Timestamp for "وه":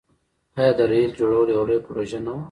2.33-2.39